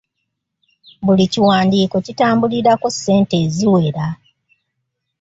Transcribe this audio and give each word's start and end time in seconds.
Buli 1.05 1.25
kiwandiiko 1.31 1.97
kitambulirako 2.05 2.87
ssente 2.93 3.33
eziwera. 3.45 4.07